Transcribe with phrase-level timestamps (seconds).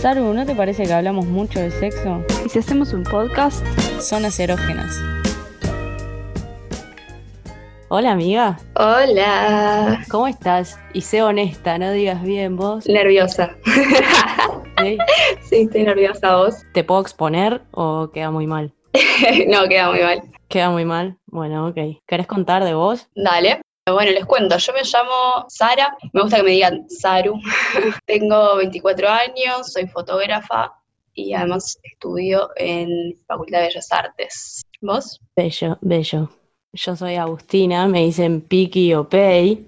[0.00, 2.22] Saru, ¿no te parece que hablamos mucho de sexo?
[2.46, 3.66] ¿Y si hacemos un podcast?
[3.98, 4.96] Zonas erógenas.
[7.88, 10.04] Hola amiga, Hola.
[10.08, 10.78] ¿cómo estás?
[10.92, 12.86] Y sé honesta, no digas bien vos.
[12.86, 13.56] Nerviosa.
[14.84, 14.98] ¿sí?
[15.42, 16.54] sí, estoy nerviosa vos.
[16.74, 18.72] ¿Te puedo exponer o queda muy mal?
[19.48, 20.22] no, queda muy mal.
[20.46, 21.16] Queda muy mal.
[21.26, 22.00] Bueno, ok.
[22.06, 23.08] ¿Querés contar de vos?
[23.16, 23.62] Dale.
[23.92, 27.34] Bueno, les cuento, yo me llamo Sara, me gusta que me digan Saru.
[28.06, 30.72] Tengo 24 años, soy fotógrafa
[31.14, 32.88] y además estudio en
[33.26, 34.62] Facultad de Bellas Artes.
[34.80, 35.20] ¿Vos?
[35.36, 36.30] Bello, bello.
[36.72, 39.66] Yo soy Agustina, me dicen Piki o Pei.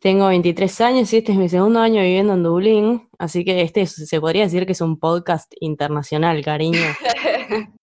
[0.00, 3.80] Tengo 23 años y este es mi segundo año viviendo en Dublín, así que este
[3.82, 6.78] es- se podría decir que es un podcast internacional, cariño.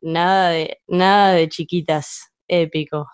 [0.00, 3.06] Nada de, nada de chiquitas, épico.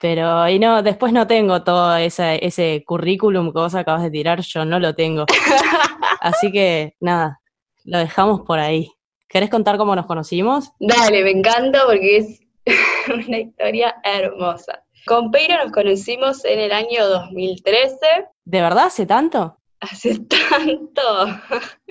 [0.00, 4.40] Pero, y no, después no tengo todo esa- ese currículum que vos acabas de tirar,
[4.42, 5.24] yo no lo tengo.
[6.20, 7.40] Así que, nada,
[7.84, 8.90] lo dejamos por ahí.
[9.28, 10.70] ¿Querés contar cómo nos conocimos?
[10.78, 12.40] Dale, me encanta porque es
[13.26, 14.84] una historia hermosa.
[15.06, 17.96] Con Peiro nos conocimos en el año 2013,
[18.44, 19.58] ¿De verdad hace tanto?
[19.80, 21.02] hace tanto.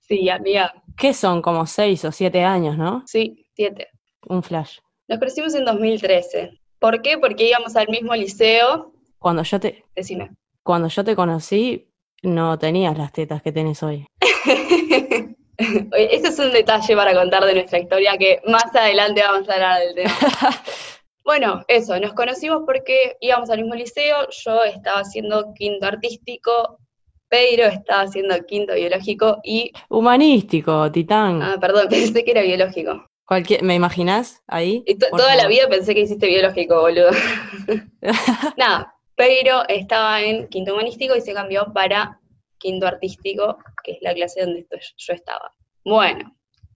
[0.00, 1.42] Sí, amiga, ¿Qué son?
[1.42, 3.02] Como seis o siete años, ¿no?
[3.06, 3.88] sí, siete.
[4.26, 4.78] Un flash.
[5.06, 6.57] Nos conocimos en 2013.
[6.78, 7.18] ¿Por qué?
[7.18, 8.92] Porque íbamos al mismo liceo.
[9.18, 10.30] Cuando yo te, Decime.
[10.62, 11.88] cuando yo te conocí,
[12.22, 14.06] no tenías las tetas que tenés hoy.
[15.58, 19.80] Ese es un detalle para contar de nuestra historia que más adelante vamos a hablar
[19.80, 20.14] del tema.
[21.24, 26.78] Bueno, eso, nos conocimos porque íbamos al mismo liceo, yo estaba haciendo quinto artístico,
[27.28, 31.42] Pedro estaba haciendo quinto biológico y, Humanístico, titán.
[31.42, 33.04] ah, perdón, pensé que era biológico.
[33.28, 34.82] Cualquier, ¿me imaginás ahí?
[34.86, 37.10] Y toda la vida pensé que hiciste biológico, boludo.
[38.56, 42.20] Nada, Pedro estaba en quinto humanístico y se cambió para
[42.58, 45.52] quinto artístico, que es la clase donde estoy- yo estaba.
[45.84, 46.34] Bueno,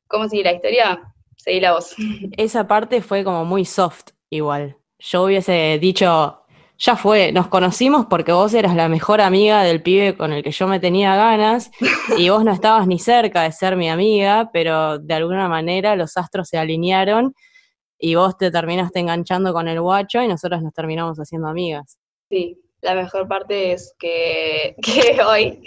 [0.08, 1.14] ¿cómo sigue la historia?
[1.36, 1.94] Seguí la voz.
[2.36, 4.76] Esa parte fue como muy soft, igual.
[4.98, 6.41] Yo hubiese dicho,
[6.82, 10.50] ya fue, nos conocimos porque vos eras la mejor amiga del pibe con el que
[10.50, 11.70] yo me tenía ganas
[12.18, 16.16] y vos no estabas ni cerca de ser mi amiga, pero de alguna manera los
[16.16, 17.34] astros se alinearon
[18.00, 22.00] y vos te terminaste enganchando con el guacho y nosotros nos terminamos haciendo amigas.
[22.28, 25.62] Sí, la mejor parte es que, que hoy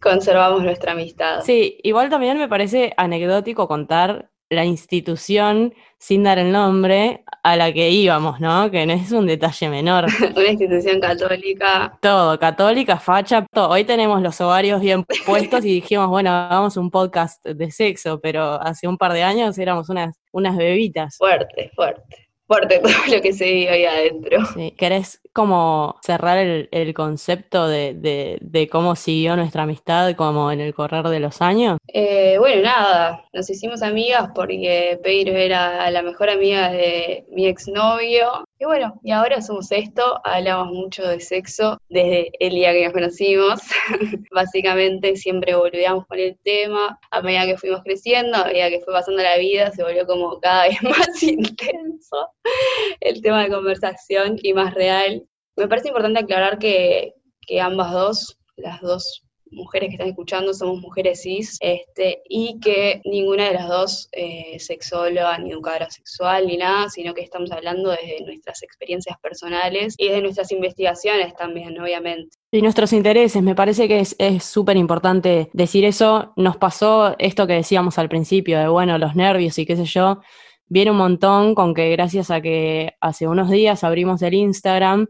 [0.00, 1.40] conservamos nuestra amistad.
[1.42, 7.72] Sí, igual también me parece anecdótico contar la institución, sin dar el nombre, a la
[7.72, 8.70] que íbamos, ¿no?
[8.70, 10.06] Que no es un detalle menor.
[10.36, 11.96] Una institución católica.
[12.00, 13.68] Todo, católica, facha, todo.
[13.70, 18.60] Hoy tenemos los ovarios bien puestos y dijimos, bueno, hagamos un podcast de sexo, pero
[18.62, 21.16] hace un par de años éramos unas, unas bebitas.
[21.16, 22.23] Fuerte, fuerte.
[22.46, 24.44] Fuerte todo lo que se vive ahí adentro.
[24.54, 24.74] Sí.
[24.76, 30.60] ¿Querés como cerrar el, el concepto de, de, de cómo siguió nuestra amistad como en
[30.60, 31.78] el correr de los años?
[31.88, 38.44] Eh, bueno, nada, nos hicimos amigas porque Pedro era la mejor amiga de mi exnovio.
[38.60, 42.92] Y bueno, y ahora somos esto, hablamos mucho de sexo desde el día que nos
[42.92, 43.60] conocimos.
[44.32, 46.98] Básicamente siempre volvíamos con el tema.
[47.10, 50.38] A medida que fuimos creciendo, a medida que fue pasando la vida, se volvió como
[50.40, 52.30] cada vez más intenso
[53.00, 55.22] el tema de conversación y más real.
[55.56, 57.14] Me parece importante aclarar que,
[57.60, 63.46] ambas dos, las dos mujeres que están escuchando somos mujeres cis, este, y que ninguna
[63.46, 68.24] de las dos eh, sexóloga ni educadora sexual ni nada, sino que estamos hablando desde
[68.24, 72.36] nuestras experiencias personales y de nuestras investigaciones también, obviamente.
[72.50, 76.32] Y nuestros intereses, me parece que es súper importante decir eso.
[76.36, 80.20] Nos pasó esto que decíamos al principio, de bueno, los nervios y qué sé yo,
[80.74, 85.06] viene un montón con que gracias a que hace unos días abrimos el Instagram,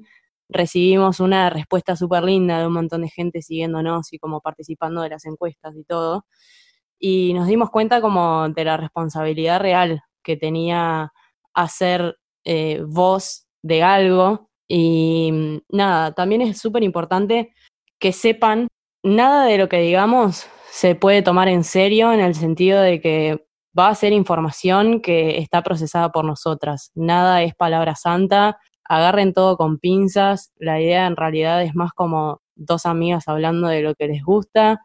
[0.46, 5.08] recibimos una respuesta súper linda de un montón de gente siguiéndonos y como participando de
[5.08, 6.26] las encuestas y todo.
[6.98, 11.14] Y nos dimos cuenta como de la responsabilidad real que tenía
[11.54, 14.50] hacer eh, voz de algo.
[14.68, 17.54] Y mm, nada, también es súper importante
[17.98, 18.68] que sepan,
[19.02, 23.46] nada de lo que digamos se puede tomar en serio en el sentido de que
[23.78, 26.90] va a ser información que está procesada por nosotras.
[26.94, 30.52] Nada es palabra santa, agarren todo con pinzas.
[30.56, 34.80] La idea en realidad es más como dos amigas hablando de lo que les gusta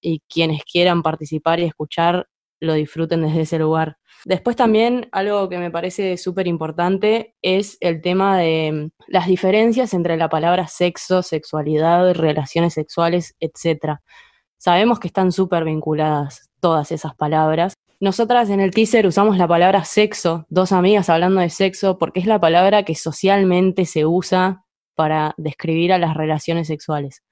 [0.00, 2.28] y quienes quieran participar y escuchar
[2.60, 3.96] lo disfruten desde ese lugar.
[4.26, 9.94] Después también algo que me parece súper importante es el tema de mm, las diferencias
[9.94, 13.98] entre la palabra sexo, sexualidad, relaciones sexuales, etc.
[14.58, 17.72] Sabemos que están súper vinculadas todas esas palabras.
[18.00, 22.26] Nosotras en el teaser usamos la palabra sexo, dos amigas hablando de sexo, porque es
[22.26, 24.64] la palabra que socialmente se usa
[24.94, 27.22] para describir a las relaciones sexuales.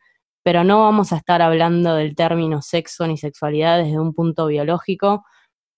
[0.45, 5.25] pero no vamos a estar hablando del término sexo ni sexualidad desde un punto biológico,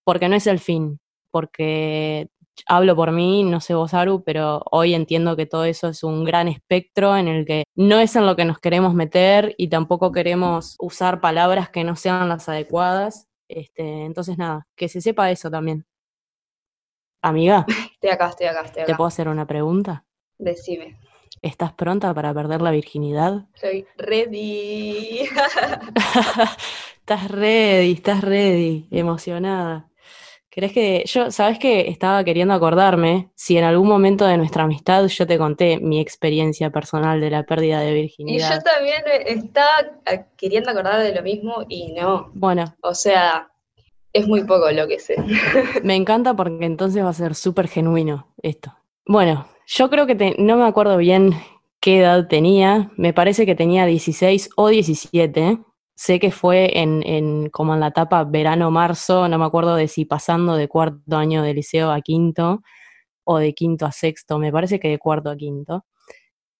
[0.05, 1.01] porque no es el fin,
[1.33, 2.29] porque
[2.67, 6.25] hablo por mí, no sé vos, Aru, pero hoy entiendo que todo eso es un
[6.25, 10.13] gran espectro en el que no es en lo que nos queremos meter y tampoco
[10.13, 13.30] queremos usar palabras que no sean las adecuadas.
[13.51, 15.85] Este, entonces, nada, que se sepa eso también.
[17.21, 17.67] Amiga.
[17.95, 18.93] Estoy acá, estoy acá, estoy acá.
[18.93, 20.05] ¿Te puedo hacer una pregunta?
[20.39, 20.99] Decime.
[21.43, 23.49] ¿Estás pronta para perder la virginidad?
[23.55, 25.23] Estoy ready.
[26.99, 29.90] estás ready, estás ready, emocionada.
[30.53, 35.07] ¿Crees que yo, sabes que estaba queriendo acordarme si en algún momento de nuestra amistad
[35.07, 38.51] yo te conté mi experiencia personal de la pérdida de virginidad?
[38.51, 39.93] Y yo también estaba
[40.37, 42.33] queriendo acordar de lo mismo y no.
[42.35, 42.65] Bueno.
[42.83, 43.49] O sea,
[44.13, 45.15] es muy poco lo que sé.
[45.85, 48.75] Me encanta porque entonces va a ser súper genuino esto.
[49.07, 51.35] Bueno, yo creo que no me acuerdo bien
[51.81, 55.59] qué edad tenía, me parece que tenía 16 o 17.
[56.03, 60.07] Sé que fue en, en como en la etapa verano-marzo, no me acuerdo de si
[60.07, 62.63] pasando de cuarto año de liceo a quinto
[63.25, 65.85] o de quinto a sexto, me parece que de cuarto a quinto.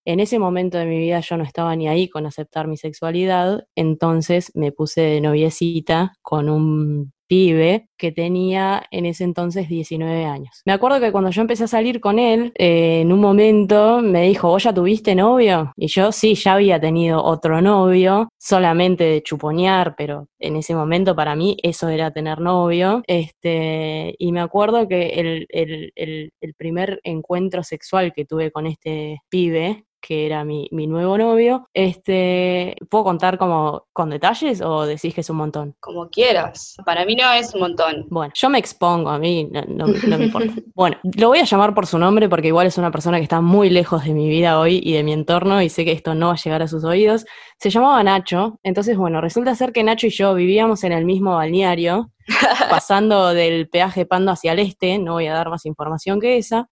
[0.05, 3.67] En ese momento de mi vida yo no estaba ni ahí con aceptar mi sexualidad,
[3.75, 10.63] entonces me puse de noviecita con un pibe que tenía en ese entonces 19 años.
[10.67, 14.23] Me acuerdo que cuando yo empecé a salir con él, eh, en un momento me
[14.23, 15.73] dijo, ¿vos ya tuviste novio?
[15.77, 21.15] Y yo sí, ya había tenido otro novio, solamente de chuponear, pero en ese momento
[21.15, 23.03] para mí eso era tener novio.
[23.07, 29.21] Este, y me acuerdo que el, el, el primer encuentro sexual que tuve con este
[29.29, 31.69] pibe, que era mi, mi, nuevo novio.
[31.75, 35.77] Este, ¿Puedo contar como con detalles o decís que es un montón?
[35.81, 36.77] Como quieras.
[36.85, 38.07] Para mí no es un montón.
[38.11, 40.53] Bueno, yo me expongo, a mí no, me importa.
[40.75, 43.41] bueno, lo voy a llamar por su nombre porque igual es una persona que está
[43.41, 46.29] muy lejos de mi vida hoy y de mi entorno y sé que esto no
[46.29, 47.25] va a llegar a sus oídos.
[47.59, 51.35] Se llamaba Nacho, entonces bueno, resulta ser que Nacho y yo vivíamos en el mismo
[51.35, 52.11] balneario,
[52.71, 56.69] pasando del peaje Pando hacia el este, no voy a dar más información que esa.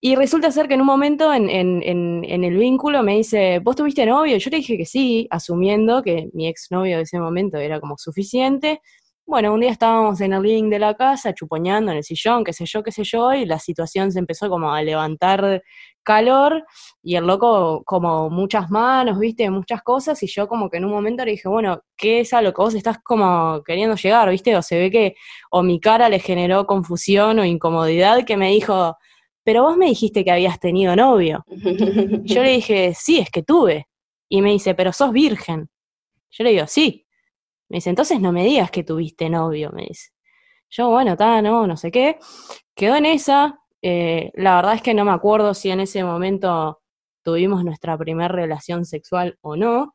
[0.00, 4.36] Y resulta ser que en un momento en, el vínculo me dice, ¿vos tuviste novio?
[4.38, 8.80] Yo le dije que sí, asumiendo que mi exnovio de ese momento era como suficiente.
[9.26, 12.52] Bueno, un día estábamos en el living de la casa, chupoñando en el sillón, qué
[12.52, 15.62] sé yo, qué sé yo, y la situación se empezó como a levantar
[16.04, 16.64] calor,
[17.02, 20.92] y el loco como muchas manos, viste, muchas cosas, y yo como que en un
[20.92, 24.56] momento le dije, bueno, ¿qué es a lo que vos estás como queriendo llegar, viste?
[24.56, 25.16] O se ve que
[25.50, 28.96] o mi cara le generó confusión o incomodidad, que me dijo,
[29.48, 31.42] pero vos me dijiste que habías tenido novio.
[31.48, 33.88] yo le dije, sí, es que tuve.
[34.28, 35.70] Y me dice, pero sos virgen.
[36.30, 37.06] Yo le digo, sí.
[37.70, 40.10] Me dice, entonces no me digas que tuviste novio, me dice.
[40.68, 42.18] Yo, bueno, está, no, no sé qué.
[42.74, 43.58] Quedó en esa.
[43.80, 46.82] Eh, la verdad es que no me acuerdo si en ese momento
[47.24, 49.94] tuvimos nuestra primera relación sexual o no.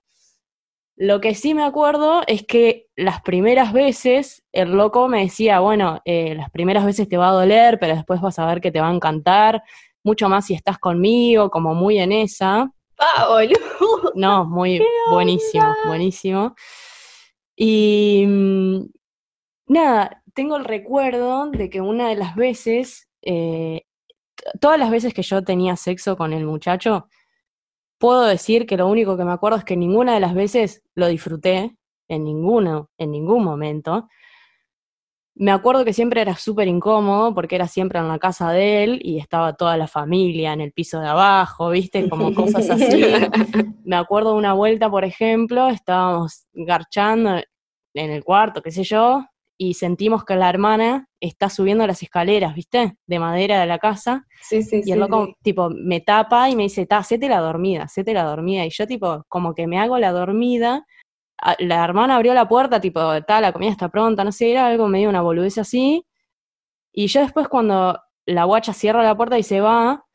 [0.95, 6.01] Lo que sí me acuerdo es que las primeras veces el loco me decía, bueno,
[6.05, 8.79] eh, las primeras veces te va a doler, pero después vas a ver que te
[8.79, 9.63] va a encantar,
[10.03, 12.71] mucho más si estás conmigo, como muy en esa.
[12.99, 13.27] Ah,
[14.13, 16.55] No, muy buenísimo, buenísimo.
[17.55, 18.85] Y mm,
[19.67, 23.81] nada, tengo el recuerdo de que una de las veces, eh,
[24.59, 27.07] todas las veces que yo tenía sexo con el muchacho,
[28.03, 31.07] puedo decir que lo único que me acuerdo es que ninguna de las veces lo
[31.07, 31.77] disfruté,
[32.09, 34.09] en ninguno, en ningún momento.
[35.35, 38.99] Me acuerdo que siempre era súper incómodo porque era siempre en la casa de él
[39.01, 42.09] y estaba toda la familia en el piso de abajo, ¿viste?
[42.09, 43.05] Como cosas así.
[43.85, 47.37] Me acuerdo de una vuelta, por ejemplo, estábamos garchando
[47.93, 49.23] en el cuarto, qué sé yo,
[49.69, 52.97] y sentimos que la hermana está subiendo las escaleras, ¿viste?
[53.07, 54.27] De madera de la casa.
[54.41, 57.87] Sí, sí, y el loco, tipo, me tapa y me dice, ta, séte la dormida,
[57.87, 58.65] séte la dormida.
[58.65, 60.85] Y yo, tipo, como que me hago la dormida.
[61.59, 64.89] La hermana abrió la puerta, tipo, ta, la comida está pronta, no sé, era algo
[64.89, 66.05] medio una boludez así.
[66.91, 70.05] Y yo después, cuando la guacha cierra la puerta y se va,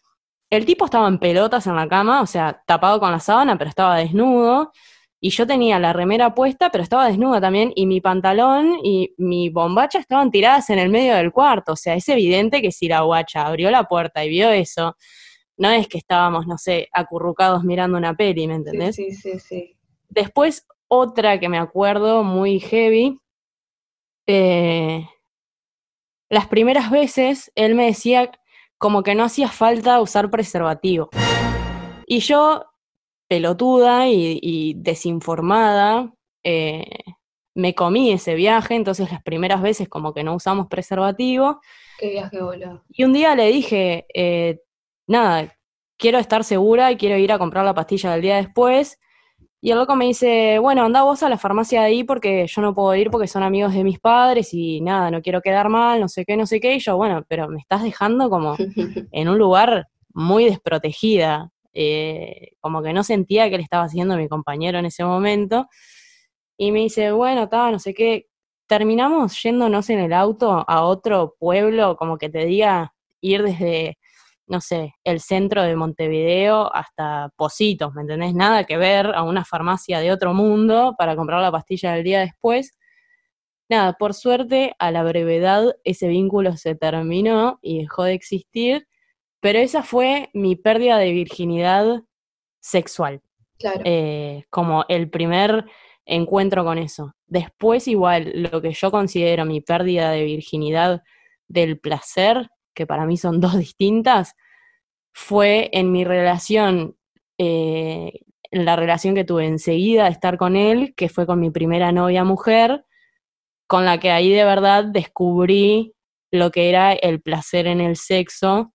[0.50, 3.71] el tipo estaba en pelotas en la cama, o sea, tapado con la sábana, pero
[3.71, 4.73] estaba desnudo
[5.20, 9.48] y yo tenía la remera puesta, pero estaba desnuda también, y mi pantalón y mi
[9.48, 11.72] bombacha estaban tiradas en el medio del cuarto.
[11.72, 14.96] O sea, es evidente que si la guacha abrió la puerta y vio eso,
[15.56, 18.94] no es que estábamos, no sé, acurrucados mirando una peli, ¿me entendés?
[18.94, 19.76] Sí, sí, sí.
[20.08, 23.20] Después, otra que me acuerdo muy heavy.
[24.26, 25.06] Eh,
[26.30, 28.30] las primeras veces él me decía
[28.76, 31.10] como que no hacía falta usar preservativo.
[32.06, 32.64] Y yo
[33.28, 36.12] pelotuda y, desinformada,
[36.44, 36.85] eh,
[37.54, 41.61] me comí ese viaje, entonces las primeras veces como que no usamos preservativo.
[41.99, 42.85] Qué viaje boludo.
[42.88, 44.61] Y un día le dije, eh,
[45.06, 45.56] nada,
[45.99, 48.99] quiero estar segura y quiero ir a comprar la pastilla del día después.
[49.61, 52.62] Y el loco me dice, bueno, anda vos a la farmacia de ahí porque yo
[52.62, 56.00] no puedo ir porque son amigos de mis padres y nada, no quiero quedar mal,
[56.00, 56.76] no sé qué, no sé qué.
[56.76, 58.56] Y yo, bueno, pero me estás dejando como
[59.11, 64.28] en un lugar muy desprotegida, eh, como que no sentía que le estaba haciendo mi
[64.28, 65.68] compañero en ese momento.
[66.56, 68.26] Y me dice, bueno, está, no sé qué.
[68.66, 73.99] Terminamos yéndonos en el auto a otro pueblo, como que te diga ir desde
[74.49, 78.35] no sé, el centro de Montevideo hasta Positos, ¿me entendés?
[78.35, 82.20] Nada que ver a una farmacia de otro mundo para comprar la pastilla del día
[82.20, 82.78] después.
[83.68, 88.88] Nada, por suerte, a la brevedad ese vínculo se terminó y dejó de existir,
[89.40, 92.02] pero esa fue mi pérdida de virginidad
[92.61, 93.23] sexual.
[93.59, 93.80] Claro.
[93.85, 95.64] Eh, como el primer
[96.07, 97.14] encuentro con eso.
[97.26, 101.02] Después, igual, lo que yo considero mi pérdida de virginidad
[101.49, 104.35] del placer que para mí son dos distintas,
[105.12, 106.97] fue en mi relación,
[107.37, 111.50] eh, en la relación que tuve enseguida de estar con él, que fue con mi
[111.50, 112.85] primera novia mujer,
[113.66, 115.92] con la que ahí de verdad descubrí
[116.30, 118.73] lo que era el placer en el sexo.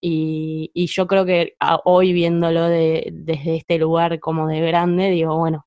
[0.00, 1.54] Y, yo creo que
[1.84, 5.66] hoy viéndolo desde este lugar como de grande, digo, bueno,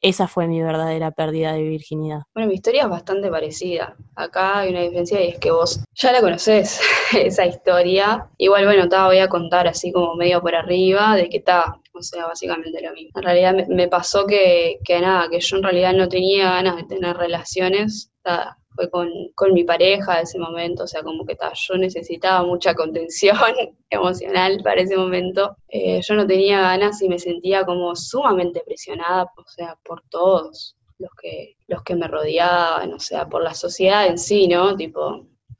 [0.00, 2.22] esa fue mi verdadera pérdida de virginidad.
[2.34, 3.96] Bueno, mi historia es bastante parecida.
[4.14, 6.80] Acá hay una diferencia y es que vos ya la conocés,
[7.14, 8.28] esa historia.
[8.38, 12.02] Igual, bueno, te voy a contar así como medio por arriba de que está, o
[12.02, 13.10] sea, básicamente lo mismo.
[13.16, 16.84] En realidad me, pasó que, que nada, que yo en realidad no tenía ganas de
[16.84, 18.12] tener relaciones
[18.76, 22.74] fue con, con, mi pareja de ese momento, o sea, como que yo necesitaba mucha
[22.74, 23.36] contención
[23.90, 25.56] emocional para ese momento.
[25.68, 30.76] Eh, yo no tenía ganas y me sentía como sumamente presionada, o sea, por todos
[30.98, 34.76] los que, los que me rodeaban, o sea, por la sociedad en sí, ¿no?
[34.76, 35.00] Tipo,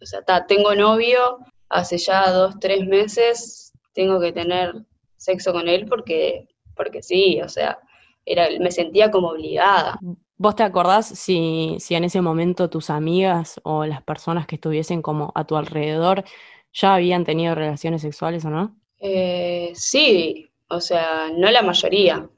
[0.00, 4.74] o sea, tengo novio, hace ya dos, tres meses, tengo que tener
[5.16, 7.78] sexo con él porque, porque sí, o sea,
[8.24, 9.98] era, me sentía como obligada.
[10.38, 15.00] ¿Vos te acordás si, si en ese momento tus amigas o las personas que estuviesen
[15.00, 16.24] como a tu alrededor
[16.72, 18.76] ya habían tenido relaciones sexuales o no?
[18.98, 22.28] Eh, sí, o sea, no la mayoría.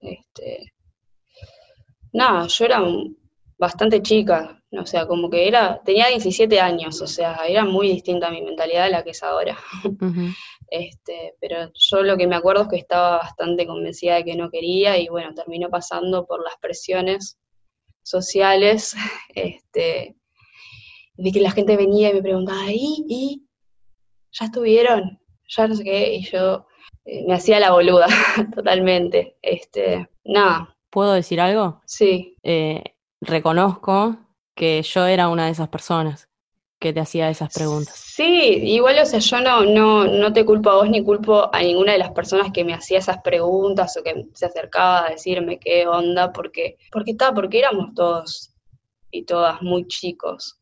[0.00, 0.72] Este,
[2.12, 2.82] yo era
[3.58, 8.30] bastante chica, o sea, como que era, tenía 17 años, o sea, era muy distinta
[8.30, 9.58] mi mentalidad a la que es ahora.
[10.72, 14.50] Este, pero yo lo que me acuerdo es que estaba bastante convencida de que no
[14.50, 17.40] quería y bueno, terminó pasando por las presiones
[18.04, 18.94] sociales,
[19.34, 20.14] este,
[21.14, 23.04] de que la gente venía y me preguntaba, ¿y?
[23.08, 23.48] ¿y?
[24.30, 25.18] ¿Ya estuvieron?
[25.48, 26.68] Ya no sé qué, y yo
[27.04, 28.06] eh, me hacía la boluda
[28.54, 29.36] totalmente.
[29.42, 30.76] Este, nada.
[30.88, 31.80] ¿Puedo decir algo?
[31.84, 32.36] Sí.
[32.44, 32.82] Eh,
[33.20, 34.18] reconozco
[34.54, 36.30] que yo era una de esas personas
[36.80, 37.94] que te hacía esas preguntas.
[37.94, 41.60] Sí, igual, o sea, yo no, no, no te culpo a vos ni culpo a
[41.60, 45.58] ninguna de las personas que me hacía esas preguntas o que se acercaba a decirme
[45.58, 48.54] qué onda, porque, porque está, porque éramos todos
[49.10, 50.58] y todas muy chicos.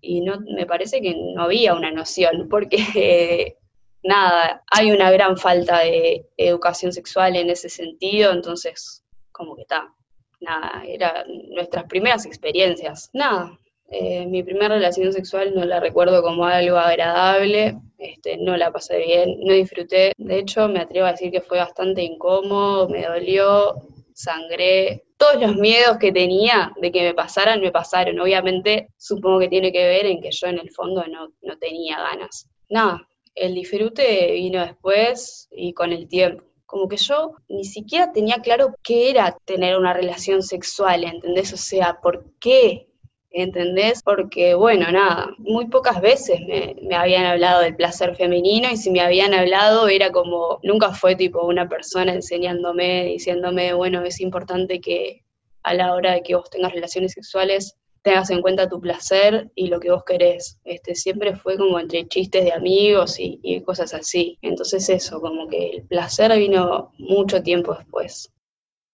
[0.00, 3.56] Y no, me parece que no había una noción, porque
[4.02, 9.94] nada, hay una gran falta de educación sexual en ese sentido, entonces, como que está,
[10.40, 13.10] nada, eran nuestras primeras experiencias.
[13.12, 13.58] Nada,
[13.90, 18.98] eh, mi primera relación sexual no la recuerdo como algo agradable, este, no la pasé
[18.98, 20.12] bien, no disfruté.
[20.16, 23.76] De hecho, me atrevo a decir que fue bastante incómodo, me dolió,
[24.14, 25.04] sangré.
[25.16, 28.18] Todos los miedos que tenía de que me pasaran, me pasaron.
[28.20, 31.98] Obviamente, supongo que tiene que ver en que yo en el fondo no, no tenía
[31.98, 32.48] ganas.
[32.68, 38.36] Nada, el disfrute vino después y con el tiempo como que yo ni siquiera tenía
[38.36, 41.52] claro qué era tener una relación sexual, ¿entendés?
[41.52, 42.88] O sea, ¿por qué?
[43.34, 44.00] ¿entendés?
[44.02, 49.00] Porque, bueno, nada, muy pocas veces me, habían hablado del placer femenino y si me
[49.00, 55.24] habían hablado era como, nunca fue tipo una persona enseñándome, diciéndome, bueno, es importante que
[55.64, 59.68] a la hora de que vos tengas relaciones sexuales tengas en cuenta tu placer y
[59.68, 60.60] lo que vos querés.
[60.64, 64.38] Este, siempre fue como entre chistes de amigos y, cosas así.
[64.42, 68.30] Entonces eso, como que el placer vino mucho tiempo después.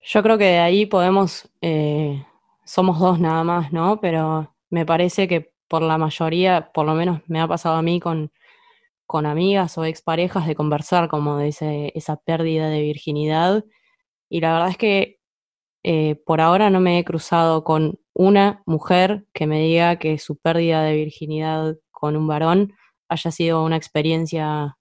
[0.01, 2.25] Yo creo que de ahí podemos eh,
[2.65, 4.01] somos dos nada más, ¿no?
[4.01, 7.99] Pero me parece que por la mayoría, por lo menos me ha pasado a mí
[7.99, 8.31] con,
[9.07, 13.65] con amigas o exparejas de conversar como de esa pérdida de virginidad.
[14.29, 15.21] Y la verdad es que
[15.83, 20.37] eh, por ahora no me he cruzado con una mujer que me diga que su
[20.37, 22.75] pérdida de virginidad con un varón
[23.09, 24.77] haya sido una experiencia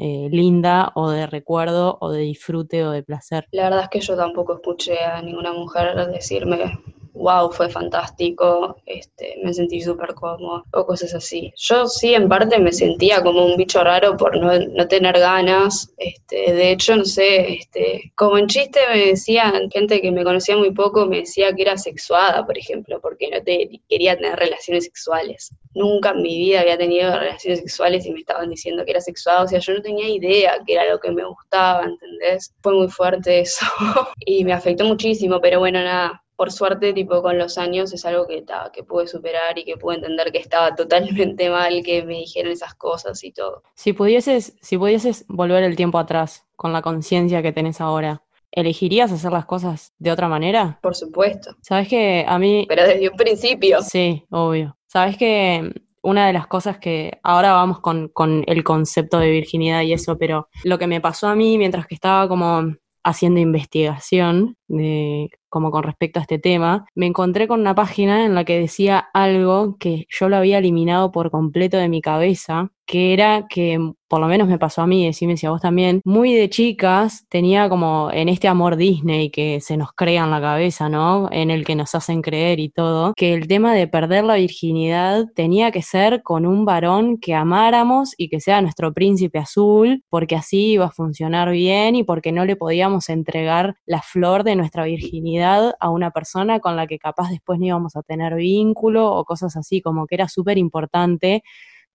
[0.00, 3.46] eh, linda o de recuerdo o de disfrute o de placer.
[3.52, 6.80] La verdad es que yo tampoco escuché a ninguna mujer decirme
[7.14, 11.52] wow, fue fantástico, este, me sentí súper cómodo o cosas así.
[11.56, 15.92] Yo sí, en parte me sentía como un bicho raro por no, no tener ganas.
[15.96, 20.56] Este, de hecho, no sé, este, como en chiste me decían, gente que me conocía
[20.56, 24.84] muy poco me decía que era sexuada, por ejemplo, porque no te, quería tener relaciones
[24.84, 25.54] sexuales.
[25.74, 29.42] Nunca en mi vida había tenido relaciones sexuales y me estaban diciendo que era sexuada,
[29.44, 32.52] o sea, yo no tenía idea que era lo que me gustaba, ¿entendés?
[32.62, 33.66] Fue muy fuerte eso
[34.24, 38.26] y me afectó muchísimo, pero bueno, nada, por suerte, tipo, con los años es algo
[38.26, 38.42] que,
[38.72, 42.74] que pude superar y que pude entender que estaba totalmente mal que me dijeran esas
[42.74, 43.62] cosas y todo.
[43.74, 49.12] Si pudieses, si pudieses volver el tiempo atrás con la conciencia que tenés ahora, ¿elegirías
[49.12, 50.78] hacer las cosas de otra manera?
[50.80, 51.56] Por supuesto.
[51.60, 52.64] Sabes que a mí...
[52.66, 53.82] Pero desde un principio.
[53.82, 54.78] Sí, obvio.
[54.86, 55.70] Sabes que
[56.00, 60.16] una de las cosas que ahora vamos con, con el concepto de virginidad y eso,
[60.16, 65.70] pero lo que me pasó a mí mientras que estaba como haciendo investigación de, como
[65.70, 69.76] con respecto a este tema, me encontré con una página en la que decía algo
[69.78, 73.78] que yo lo había eliminado por completo de mi cabeza, que era que,
[74.08, 77.24] por lo menos me pasó a mí, decime si a vos también, muy de chicas
[77.28, 81.28] tenía como en este amor Disney que se nos crea en la cabeza, ¿no?
[81.30, 85.26] En el que nos hacen creer y todo, que el tema de perder la virginidad
[85.36, 90.34] tenía que ser con un varón que amáramos y que sea nuestro príncipe azul, porque
[90.34, 94.84] así iba a funcionar bien y porque no le podíamos entregar la flor de nuestra
[94.84, 99.24] virginidad a una persona con la que capaz después no íbamos a tener vínculo o
[99.24, 101.42] cosas así, como que era súper importante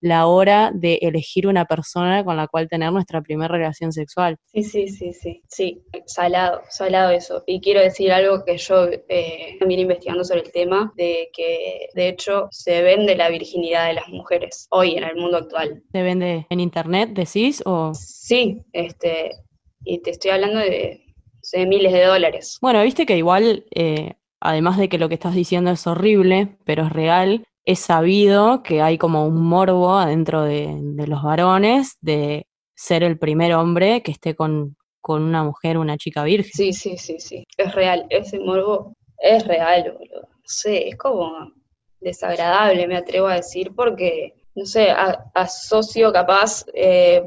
[0.02, 4.38] la hora de elegir una persona con la cual tener nuestra primera relación sexual.
[4.46, 7.44] Sí, sí, sí, sí, sí, salado, salado eso.
[7.48, 12.10] Y quiero decir algo que yo eh, también investigando sobre el tema, de que de
[12.10, 15.82] hecho se vende la virginidad de las mujeres hoy en el mundo actual.
[15.92, 17.64] ¿Se vende en internet, decís?
[17.66, 17.94] O...
[17.96, 19.32] Sí, este,
[19.84, 21.05] y te estoy hablando de,
[21.54, 22.58] miles de dólares.
[22.62, 23.66] Bueno, viste que igual...
[23.74, 28.62] Eh, además de que lo que estás diciendo es horrible, pero es real, es sabido
[28.62, 34.12] que hay como un morbo adentro de, los varones de ser el primer hombre que
[34.12, 36.52] esté con, con, una mujer, una chica virgen.
[36.54, 37.46] Sí, sí, sí, sí.
[37.58, 38.06] Es real.
[38.10, 40.22] Ese morbo es real, boludo.
[40.22, 41.52] No sé, es como
[42.00, 44.88] desagradable, me atrevo a decir, porque, no sé,
[45.34, 47.24] asocio capaz eh,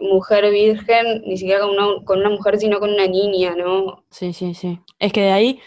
[0.00, 4.04] mujer virgen, ni siquiera con una, con una mujer, sino con una niña, ¿no?
[4.10, 4.80] Sí, sí, sí.
[4.98, 5.60] Es que de ahí,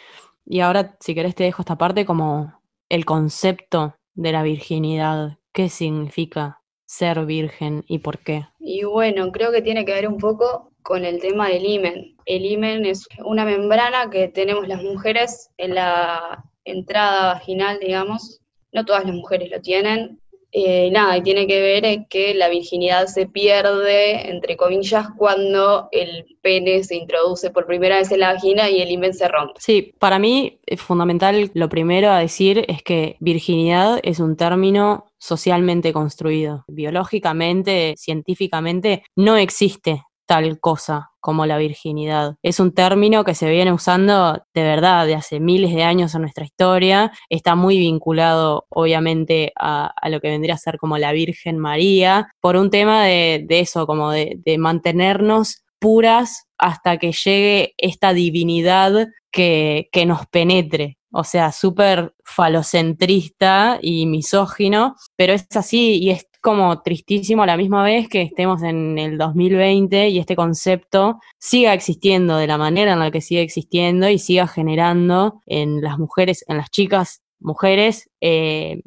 [0.46, 2.54] y ahora si querés te dejo esta parte como
[2.90, 5.38] el concepto de la virginidad?
[5.54, 8.48] ¿Qué significa ser virgen y por qué?
[8.60, 12.16] Y bueno, creo que tiene que ver un poco con el tema del imen.
[12.26, 18.42] El imen es una membrana que tenemos las mujeres en la entrada vaginal, digamos.
[18.72, 20.20] No todas las mujeres lo tienen,
[20.58, 25.90] eh, nada, y tiene que ver en que la virginidad se pierde, entre comillas, cuando
[25.92, 29.60] el pene se introduce por primera vez en la vagina y el himen se rompe.
[29.60, 35.12] Sí, para mí es fundamental lo primero a decir es que virginidad es un término
[35.18, 36.64] socialmente construido.
[36.70, 42.36] Biológicamente, científicamente, no existe tal cosa como la virginidad.
[42.44, 46.22] Es un término que se viene usando de verdad de hace miles de años en
[46.22, 47.12] nuestra historia.
[47.30, 52.58] Está muy vinculado, obviamente, a, lo que vendría a ser como la Virgen María, por
[52.58, 60.06] un tema de, eso, como de, mantenernos puras hasta que llegue esta divinidad que, que
[60.06, 67.42] nos penetre, o sea, súper falocentrista y misógino, pero es así y es como tristísimo
[67.42, 72.46] a la misma vez que estemos en el 2020 y este concepto siga existiendo de
[72.46, 76.70] la manera en la que sigue existiendo y siga generando en las mujeres, en las
[76.70, 78.84] chicas mujeres, eh,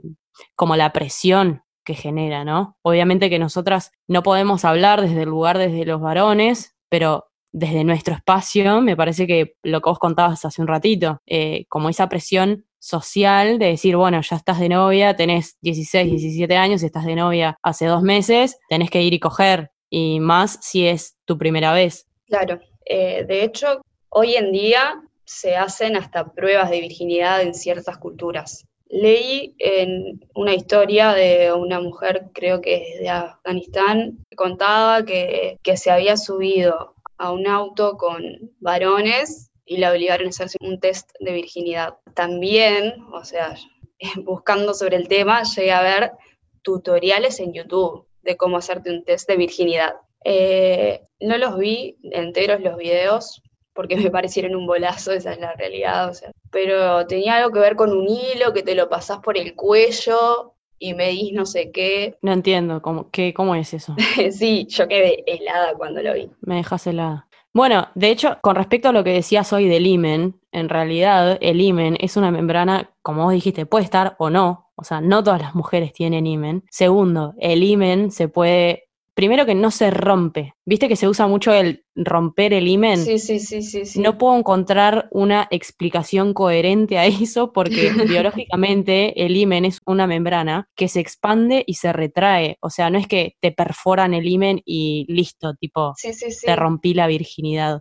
[0.54, 2.76] como la presión que genera, ¿no?
[2.82, 8.14] Obviamente que nosotras no podemos hablar desde el lugar desde los varones, pero desde nuestro
[8.14, 12.66] espacio, me parece que lo que vos contabas hace un ratito, eh, como esa presión
[12.78, 17.56] social de decir, bueno, ya estás de novia, tenés 16, 17 años, estás de novia
[17.62, 22.06] hace dos meses, tenés que ir y coger, y más si es tu primera vez.
[22.26, 27.98] Claro, eh, de hecho, hoy en día se hacen hasta pruebas de virginidad en ciertas
[27.98, 28.64] culturas.
[28.88, 35.58] Leí en una historia de una mujer, creo que es de Afganistán, que contaba que,
[35.62, 38.22] que se había subido a un auto con
[38.60, 41.98] varones y la obligaron a hacerse un test de virginidad.
[42.14, 43.54] También, o sea,
[44.24, 46.12] buscando sobre el tema, llegué a ver
[46.62, 49.94] tutoriales en YouTube de cómo hacerte un test de virginidad.
[50.24, 53.42] Eh, no los vi enteros los videos
[53.74, 57.60] porque me parecieron un bolazo, esa es la realidad, o sea, pero tenía algo que
[57.60, 61.70] ver con un hilo que te lo pasás por el cuello y medís no sé
[61.70, 62.16] qué.
[62.22, 63.94] No entiendo, ¿cómo, qué, cómo es eso?
[64.30, 66.30] sí, yo quedé helada cuando lo vi.
[66.40, 67.27] Me dejas helada.
[67.54, 71.60] Bueno, de hecho, con respecto a lo que decías hoy del imen, en realidad el
[71.60, 75.40] imen es una membrana, como vos dijiste, puede estar o no, o sea, no todas
[75.40, 76.64] las mujeres tienen imen.
[76.70, 78.87] Segundo, el imen se puede
[79.18, 80.54] primero que no se rompe.
[80.64, 83.04] Viste que se usa mucho el romper el imen.
[83.04, 89.36] Sí, sí, sí, sí, No puedo encontrar una explicación coherente a eso porque biológicamente el
[89.36, 92.58] imen es una membrana que se expande y se retrae.
[92.60, 95.94] O sea, no es que te perforan el imen y listo, tipo,
[96.44, 97.80] te rompí la virginidad.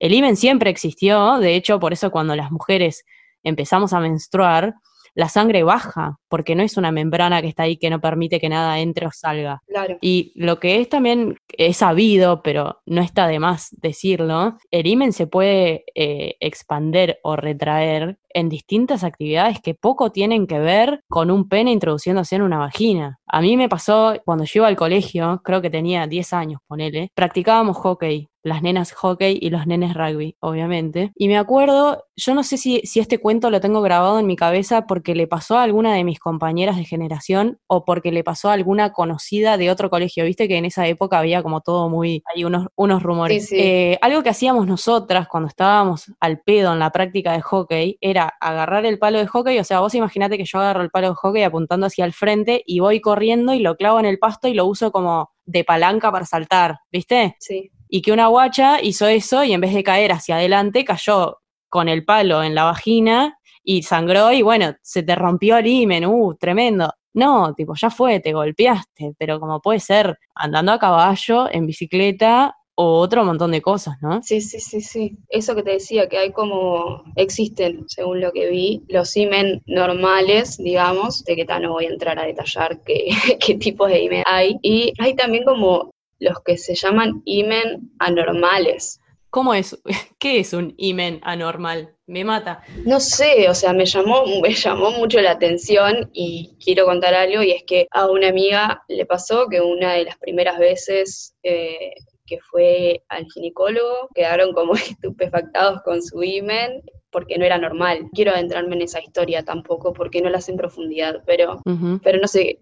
[0.00, 3.04] El imen siempre existió, de hecho, por eso cuando las mujeres
[3.44, 4.74] empezamos a menstruar,
[5.14, 8.48] la sangre baja, porque no es una membrana que está ahí que no permite que
[8.48, 9.62] nada entre o salga.
[9.66, 9.98] Claro.
[10.00, 15.12] Y lo que es también, es sabido, pero no está de más decirlo, el imen
[15.12, 21.30] se puede eh, expander o retraer en distintas actividades que poco tienen que ver con
[21.30, 23.20] un pene introduciéndose en una vagina.
[23.26, 27.10] A mí me pasó cuando yo iba al colegio, creo que tenía 10 años, ponele,
[27.14, 31.12] practicábamos hockey las nenas hockey y los nenes rugby, obviamente.
[31.16, 34.36] Y me acuerdo, yo no sé si, si, este cuento lo tengo grabado en mi
[34.36, 38.50] cabeza porque le pasó a alguna de mis compañeras de generación o porque le pasó
[38.50, 40.24] a alguna conocida de otro colegio.
[40.24, 43.50] Viste que en esa época había como todo muy, hay unos, unos rumores.
[43.50, 48.34] Eh, algo que hacíamos nosotras cuando estábamos al pedo en la práctica de hockey era
[48.40, 51.14] agarrar el palo de hockey, o sea, vos imaginate que yo agarro el palo de
[51.14, 54.54] hockey apuntando hacia el frente y voy corriendo y lo clavo en el pasto y
[54.54, 57.36] lo uso como de palanca para saltar, ¿viste?
[57.40, 61.38] Sí y que una guacha hizo eso y en vez de caer hacia adelante, cayó
[61.68, 66.04] con el palo en la vagina y sangró y bueno, se te rompió el himen,
[66.04, 66.92] uh, tremendo.
[67.12, 72.56] No, tipo, ya fue, te golpeaste, pero como puede ser andando a caballo, en bicicleta
[72.76, 74.22] o otro montón de cosas, ¿no?
[74.22, 75.16] Sí, sí, sí, sí.
[75.28, 80.58] Eso que te decía, que hay como, existen, según lo que vi, los imen normales,
[80.58, 83.08] digamos, de que tal no voy a entrar a detallar qué,
[83.44, 84.56] qué tipos de imen hay.
[84.62, 89.00] Y hay también como los que se llaman imen anormales.
[89.34, 89.76] ¿Cómo es?
[90.18, 91.96] ¿Qué es un imen anormal?
[92.06, 92.62] Me mata.
[92.84, 97.42] No sé, o sea, me llamó, me llamó mucho la atención y quiero contar algo
[97.42, 101.94] y es que a una amiga le pasó que una de las primeras veces eh,
[102.26, 108.08] que fue al ginecólogo quedaron como estupefactados con su imen porque no era normal.
[108.12, 111.62] Quiero adentrarme en esa historia tampoco porque no la sé en profundidad, pero,
[112.02, 112.58] pero no sé,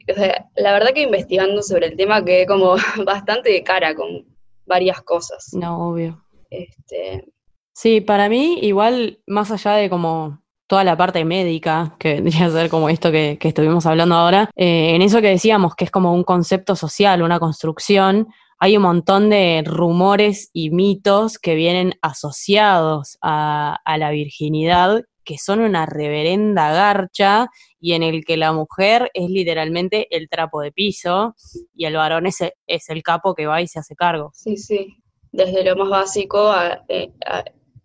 [0.57, 4.27] la verdad que investigando sobre el tema quedé como bastante de cara con
[4.67, 5.49] varias cosas.
[5.55, 6.23] No, obvio.
[6.51, 7.25] Este...
[7.73, 12.51] Sí, para mí igual, más allá de como toda la parte médica, que vendría a
[12.51, 16.15] ser como esto que, estuvimos hablando ahora, eh, en eso que decíamos, que es como
[16.15, 18.29] un concepto social, una construcción,
[18.63, 25.59] hay un montón de rumores y mitos que vienen asociados a, la virginidad que son
[25.59, 27.49] una reverenda garcha
[27.81, 31.35] y en el que la mujer es literalmente el trapo de piso
[31.75, 34.31] y el varón es, es el capo que va y se hace cargo.
[34.33, 34.97] Sí, sí,
[35.33, 36.55] desde lo más básico,
[36.87, 37.11] eh,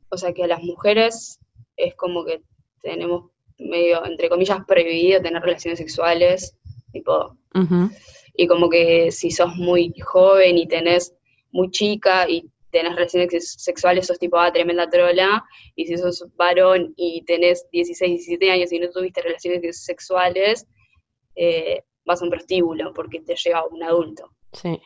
[0.10, 1.40] o sea que a las mujeres
[1.76, 2.44] es como que
[2.84, 6.56] tenemos medio, entre comillas, prohibido tener relaciones sexuales,
[6.92, 7.36] tipo,
[8.38, 11.14] y como que si sos muy joven y tenés
[11.52, 15.44] muy chica y tenés relaciones sexuales, sos tipo, ah, tremenda trola,
[15.76, 20.68] y si sos varón y tenés 16, 17 años y no tuviste relaciones sexuales,
[21.36, 24.32] eh, vas a un prostíbulo porque te lleva un adulto.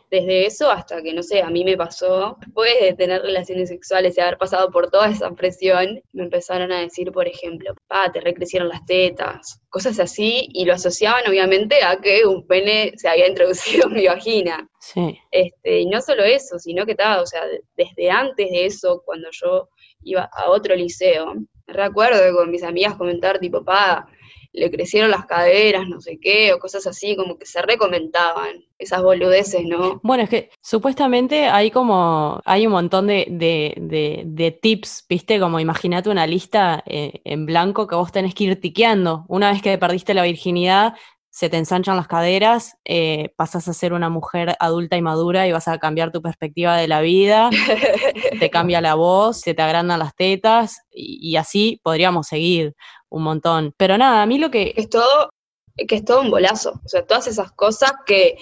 [0.09, 4.17] Desde eso hasta que, no sé, a mí me pasó, después de tener relaciones sexuales
[4.17, 8.21] y haber pasado por toda esa presión, me empezaron a decir, por ejemplo, ah, te
[8.21, 13.27] recrecieron las tetas, cosas así, y lo asociaban obviamente a que un pene se había
[13.29, 14.69] introducido en mi vagina.
[14.79, 15.17] Sí.
[15.31, 17.43] Este, y no solo eso, sino que estaba, o sea,
[17.75, 19.69] desde antes de eso, cuando yo
[20.03, 21.33] iba a otro liceo,
[21.67, 24.07] recuerdo con mis amigas comentar, tipo, pa,
[24.53, 29.01] le crecieron las caderas, no sé qué, o cosas así, como que se recomentaban esas
[29.01, 29.99] boludeces, ¿no?
[30.03, 35.39] Bueno, es que supuestamente hay como, hay un montón de, de, de, tips, ¿viste?
[35.39, 39.25] Como imagínate una lista eh, en blanco que vos tenés que ir tiqueando.
[39.27, 40.95] Una vez que perdiste la virginidad,
[41.31, 45.53] se te ensanchan las caderas, eh, pasas a ser una mujer adulta y madura y
[45.53, 47.49] vas a cambiar tu perspectiva de la vida,
[48.39, 52.75] te cambia la voz, se te agrandan las tetas y, así podríamos seguir
[53.11, 53.73] un montón.
[53.77, 54.73] Pero nada, a mí lo que...
[54.75, 55.29] Es todo,
[55.75, 58.41] que es todo un bolazo, o sea, todas esas cosas que,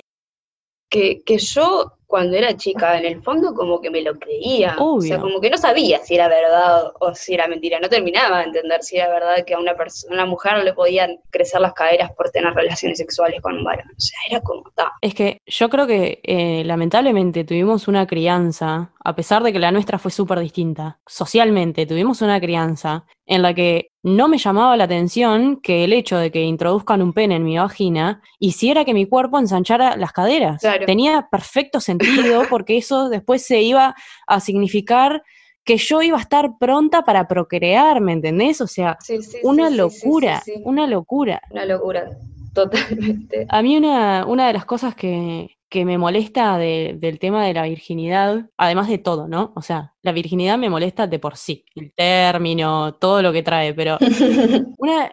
[0.90, 4.76] que, que yo cuando era chica, en el fondo como que me lo creía.
[4.80, 7.80] O sea, como que no sabía si era verdad o si era mentira.
[7.80, 10.74] No terminaba de entender si era verdad que a una persona, una mujer no le
[10.74, 13.86] podían crecer las caderas por tener relaciones sexuales con un varón.
[13.96, 14.92] O sea, era como está.
[15.02, 19.72] Es que yo creo que eh, lamentablemente tuvimos una crianza, a pesar de que la
[19.72, 24.86] nuestra fue súper distinta, socialmente tuvimos una crianza en la que no me llamaba la
[24.86, 29.06] atención que el hecho de que introduzcan un pene en mi vagina hiciera que mi
[29.06, 30.62] cuerpo ensanchara las caderas.
[30.86, 33.96] Tenía perfecto sentido porque eso después se iba
[34.28, 35.24] a significar
[35.66, 38.62] que yo iba a estar pronta para procrear, ¿me entendés?
[38.62, 38.98] O sea,
[39.44, 41.42] una locura, una locura.
[41.52, 42.10] Una locura,
[42.54, 43.46] totalmente.
[43.50, 47.64] A mí una, una de las cosas que, que me molesta del tema de la
[47.64, 49.54] virginidad, además de todo, ¿no?
[49.56, 53.74] O sea, la virginidad me molesta de por sí, el término, todo lo que trae,
[53.74, 53.98] pero
[54.78, 55.12] una,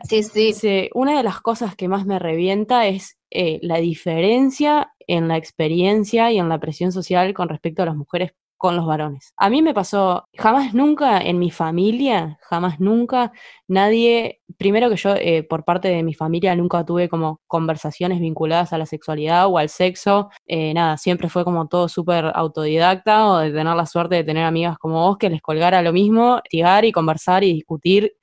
[0.95, 6.33] una de las cosas que más me revienta es eh, la diferencia en la experiencia
[6.33, 9.33] y en la presión social con respecto a las mujeres con los varones.
[9.37, 13.33] A mí me pasó, jamás nunca en mi familia, jamás nunca,
[13.69, 18.73] nadie, primero que yo eh, por parte de mi familia nunca tuve como conversaciones vinculadas
[18.73, 23.39] a la sexualidad o al sexo, eh, nada, siempre fue como todo súper autodidacta o
[23.39, 26.85] de tener la suerte de tener amigas como vos que les colgara lo mismo, tirar
[26.85, 28.15] y conversar y discutir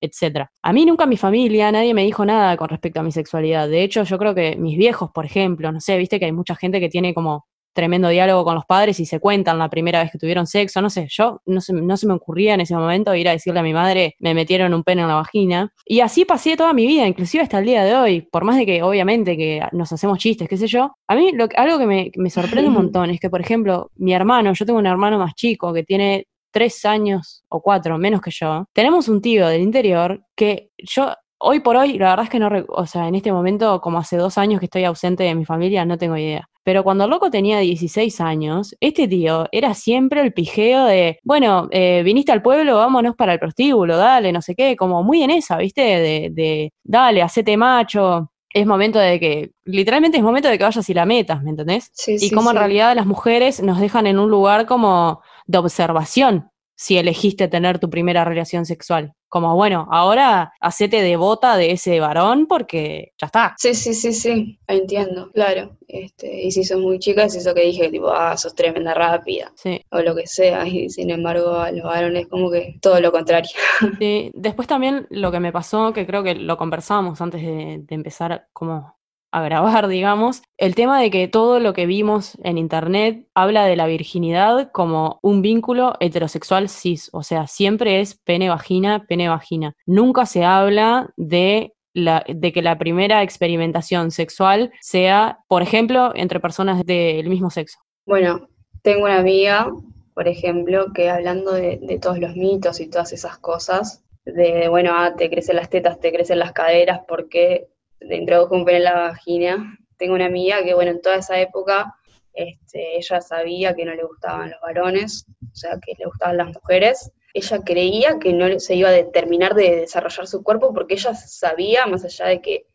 [0.00, 0.52] etcétera.
[0.62, 3.68] A mí nunca mi familia nadie me dijo nada con respecto a mi sexualidad.
[3.68, 6.54] De hecho, yo creo que mis viejos, por ejemplo, no sé, viste que hay mucha
[6.54, 7.47] gente que tiene como
[7.78, 10.90] tremendo diálogo con los padres y se cuentan la primera vez que tuvieron sexo, no
[10.90, 13.62] sé, yo no se, no se me ocurría en ese momento ir a decirle a
[13.62, 15.72] mi madre, me metieron un pene en la vagina.
[15.86, 18.66] Y así pasé toda mi vida, inclusive hasta el día de hoy, por más de
[18.66, 20.90] que obviamente que nos hacemos chistes, qué sé yo.
[21.06, 24.12] A mí lo, algo que me, me sorprende un montón es que, por ejemplo, mi
[24.12, 28.32] hermano, yo tengo un hermano más chico que tiene tres años o cuatro menos que
[28.32, 32.38] yo, tenemos un tío del interior que yo hoy por hoy, la verdad es que
[32.38, 35.44] no, o sea, en este momento, como hace dos años que estoy ausente de mi
[35.44, 36.48] familia, no tengo idea.
[36.68, 41.66] Pero cuando el loco tenía 16 años, este tío era siempre el pijeo de, bueno,
[41.70, 45.30] eh, viniste al pueblo, vámonos para el prostíbulo, dale, no sé qué, como muy en
[45.30, 45.80] esa, ¿viste?
[45.80, 50.86] De, de dale, hacete macho, es momento de que, literalmente es momento de que vayas
[50.90, 51.90] y la metas, ¿me entendés?
[51.94, 56.50] Sí, y como en realidad las mujeres nos dejan en un lugar como de observación
[56.76, 59.14] si elegiste tener tu primera relación sexual.
[59.28, 63.54] Como, bueno, ahora hacete devota de ese varón porque ya está.
[63.58, 65.76] Sí, sí, sí, sí, entiendo, claro.
[65.86, 69.52] Este, y si sos muy chica, es eso que dije, tipo, ah, sos tremenda rápida.
[69.54, 69.84] Sí.
[69.90, 70.66] O lo que sea.
[70.66, 73.50] Y sin embargo, a los varones como que todo lo contrario.
[73.98, 77.94] Sí, después también lo que me pasó, que creo que lo conversamos antes de, de
[77.94, 78.97] empezar como
[79.30, 83.76] a grabar, digamos, el tema de que todo lo que vimos en Internet habla de
[83.76, 89.74] la virginidad como un vínculo heterosexual cis, o sea, siempre es pene-vagina, pene-vagina.
[89.86, 96.40] Nunca se habla de la, de que la primera experimentación sexual sea, por ejemplo, entre
[96.40, 97.78] personas del mismo sexo.
[98.06, 98.48] Bueno,
[98.82, 99.70] tengo una amiga,
[100.14, 105.14] por ejemplo, que hablando de, todos los mitos y todas esas cosas, de, bueno, ah,
[105.16, 107.68] te crecen las tetas, te crecen las caderas, porque
[108.00, 109.78] le introdujo un pene en la vagina.
[109.96, 111.94] Tengo una amiga que, bueno, en toda esa época
[112.38, 116.54] este, ella sabía que no le gustaban los varones, o sea, que le gustaban las
[116.54, 117.10] mujeres.
[117.34, 121.86] Ella creía que no se iba a terminar de desarrollar su cuerpo porque ella sabía,
[121.86, 122.66] más allá de que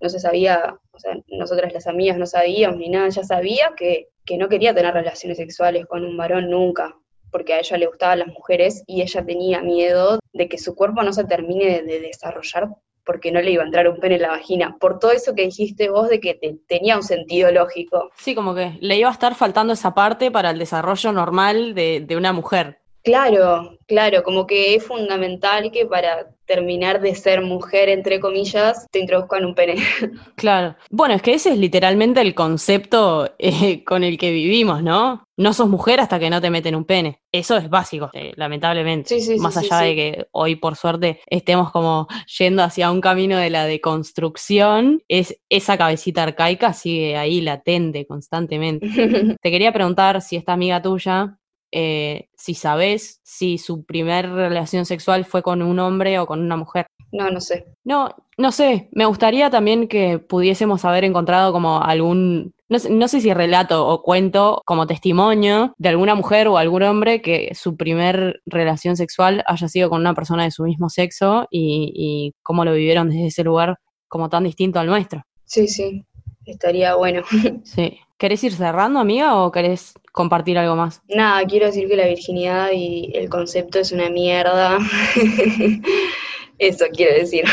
[0.00, 4.08] no se sabía, o sea, nosotras las amigas no sabíamos ni nada, ella sabía que,
[4.24, 6.94] que no quería tener relaciones sexuales con un varón nunca,
[7.32, 11.02] porque a ella le gustaban las mujeres y ella tenía miedo de que su cuerpo
[11.02, 12.68] no se termine de desarrollar
[13.08, 15.46] porque no le iba a entrar un pene en la vagina, por todo eso que
[15.46, 18.10] dijiste vos de que tenía un sentido lógico.
[18.16, 22.04] Sí, como que le iba a estar faltando esa parte para el desarrollo normal de,
[22.06, 22.80] de una mujer.
[23.08, 28.98] Claro, claro, como que es fundamental que para terminar de ser mujer, entre comillas, te
[28.98, 29.76] introduzcan un pene.
[30.36, 30.76] Claro.
[30.90, 35.24] Bueno, es que ese es literalmente el concepto eh, con el que vivimos, ¿no?
[35.36, 37.22] No sos mujer hasta que no te meten un pene.
[37.32, 39.08] Eso es básico, eh, lamentablemente.
[39.08, 43.38] Sí, sí, Más allá de que hoy, por suerte, estemos como yendo hacia un camino
[43.38, 48.86] de la deconstrucción, es, esa cabecita arcaica sigue ahí latente constantemente.
[49.40, 51.37] te quería preguntar si esta amiga tuya
[51.72, 56.56] eh, si sabes si su primera relación sexual fue con un hombre o con una
[56.56, 56.86] mujer.
[57.12, 57.66] No, no sé.
[57.84, 58.88] No, no sé.
[58.92, 63.86] Me gustaría también que pudiésemos haber encontrado como algún, no sé, no sé si relato
[63.86, 69.42] o cuento como testimonio de alguna mujer o algún hombre que su primer relación sexual
[69.46, 73.26] haya sido con una persona de su mismo sexo y, y cómo lo vivieron desde
[73.26, 73.78] ese lugar
[74.08, 75.22] como tan distinto al nuestro.
[75.44, 76.04] Sí, sí,
[76.44, 77.22] estaría bueno.
[77.64, 77.98] Sí.
[78.18, 81.02] ¿Querés ir cerrando, amiga, o querés compartir algo más?
[81.08, 84.78] Nada, quiero decir que la virginidad y el concepto es una mierda.
[86.58, 87.44] eso quiero decir.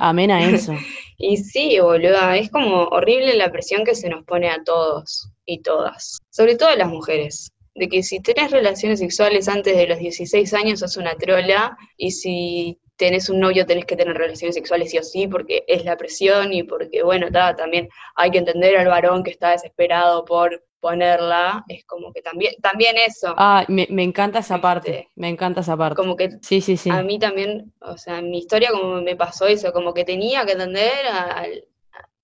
[0.00, 0.72] Amén a eso.
[1.18, 5.60] y sí, boluda, es como horrible la presión que se nos pone a todos y
[5.60, 9.98] todas, sobre todo a las mujeres de que si tenés relaciones sexuales antes de los
[9.98, 14.90] 16 años sos una trola y si tenés un novio tenés que tener relaciones sexuales
[14.90, 18.88] sí o sí porque es la presión y porque, bueno, también hay que entender al
[18.88, 23.34] varón que está desesperado por ponerla, es como que también, también eso.
[23.38, 25.96] Ah, me, encanta esa parte, este, me encanta esa parte.
[25.96, 26.90] Como que sí, sí, sí.
[26.90, 30.44] a mí también, o sea, en mi historia como me pasó eso, como que tenía
[30.44, 31.64] que entender al,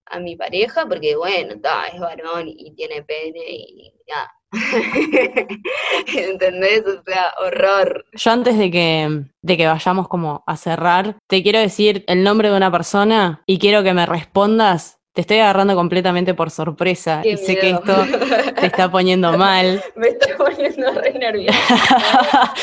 [0.05, 4.31] a mi pareja porque, bueno, está, es varón y tiene pene y ya.
[6.17, 6.83] ¿Entendés?
[6.87, 8.05] O sea, horror.
[8.13, 12.51] Yo antes de que, de que vayamos como a cerrar, te quiero decir el nombre
[12.51, 14.99] de una persona y quiero que me respondas.
[15.13, 18.07] Te estoy agarrando completamente por sorpresa Qué y sé que esto
[18.61, 21.59] te está poniendo mal, Me está poniendo re nerviosa.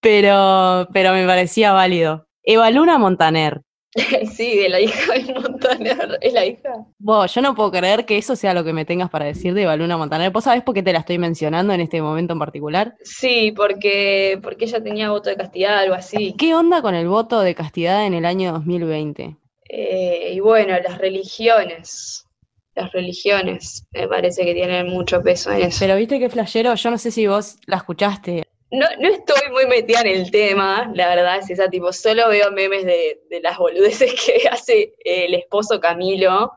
[0.00, 2.26] pero, pero me parecía válido.
[2.42, 3.62] Eva Luna Montaner.
[4.32, 6.18] sí, de la hija de Montaner.
[6.20, 6.86] ¿Es la hija?
[6.98, 9.62] Vos, yo no puedo creer que eso sea lo que me tengas para decir de
[9.62, 10.32] Eva Luna Montaner.
[10.32, 12.96] ¿Vos sabés por qué te la estoy mencionando en este momento en particular?
[13.02, 16.34] Sí, porque, porque ella tenía voto de castidad, algo así.
[16.36, 19.36] ¿Qué onda con el voto de castidad en el año 2020?
[19.68, 22.26] Eh, y bueno, las religiones.
[22.74, 25.78] Las religiones me parece que tienen mucho peso en eso.
[25.78, 28.44] Pero viste que flashero, yo no sé si vos la escuchaste.
[28.70, 32.50] No, no estoy muy metida en el tema, la verdad es esa, tipo, solo veo
[32.50, 36.52] memes de, de las boludeces que hace el esposo Camilo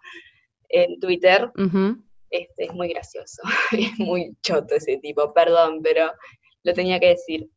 [0.70, 1.52] en Twitter.
[2.30, 3.42] Este, es muy gracioso,
[3.72, 6.12] es muy choto ese tipo, perdón, pero
[6.64, 7.50] lo tenía que decir.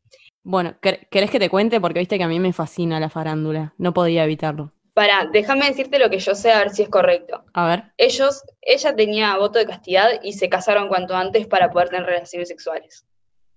[0.43, 1.81] Bueno, ¿quer- ¿querés que te cuente?
[1.81, 3.75] Porque viste que a mí me fascina la farándula.
[3.79, 4.73] No podía evitarlo.
[4.95, 7.45] Pará, déjame decirte lo que yo sé, a ver si es correcto.
[7.55, 7.85] A ver.
[7.97, 12.49] Ellos, ella tenía voto de castidad y se casaron cuanto antes para poder tener relaciones
[12.49, 13.07] sexuales.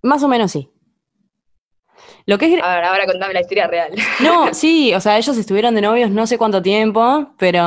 [0.02, 0.70] Más o menos sí.
[2.26, 2.64] Lo que es...
[2.64, 3.92] A ver, ahora contame la historia real.
[4.20, 7.62] No, sí, o sea, ellos estuvieron de novios no sé cuánto tiempo, pero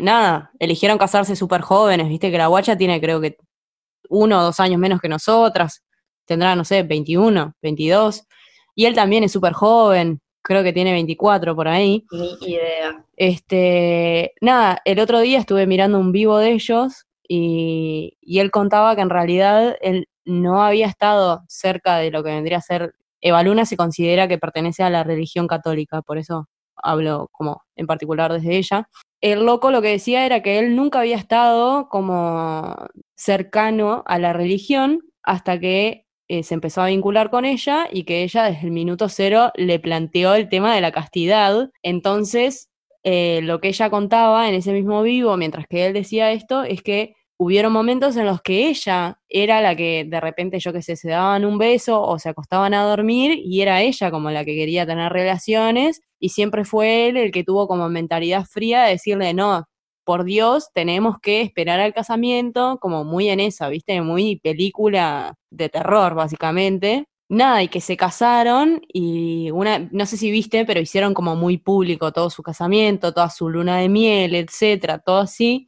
[0.00, 3.36] nada, eligieron casarse súper jóvenes, viste que la guacha tiene creo que
[4.08, 5.84] uno o dos años menos que nosotras,
[6.24, 8.24] tendrá, no sé, 21, 22,
[8.74, 12.04] y él también es súper joven, creo que tiene 24 por ahí.
[12.10, 13.04] Ni idea.
[13.16, 18.96] Este, nada, el otro día estuve mirando un vivo de ellos y, y él contaba
[18.96, 22.94] que en realidad él no había estado cerca de lo que vendría a ser.
[23.20, 27.86] Eva Luna se considera que pertenece a la religión católica, por eso hablo como en
[27.86, 28.88] particular desde ella.
[29.20, 32.76] El loco lo que decía era que él nunca había estado como
[33.16, 38.22] cercano a la religión hasta que eh, se empezó a vincular con ella y que
[38.22, 41.70] ella desde el minuto cero le planteó el tema de la castidad.
[41.82, 42.68] Entonces,
[43.02, 46.82] eh, lo que ella contaba en ese mismo vivo, mientras que él decía esto, es
[46.82, 50.96] que hubieron momentos en los que ella era la que de repente, yo qué sé,
[50.96, 54.56] se daban un beso o se acostaban a dormir y era ella como la que
[54.56, 59.34] quería tener relaciones y siempre fue él el que tuvo como mentalidad fría de decirle,
[59.34, 59.66] no,
[60.04, 64.00] por Dios, tenemos que esperar al casamiento, como muy en esa, ¿viste?
[64.00, 67.04] Muy película de terror, básicamente.
[67.28, 71.58] Nada, y que se casaron y una, no sé si viste, pero hicieron como muy
[71.58, 75.66] público todo su casamiento, toda su luna de miel, etcétera, todo así.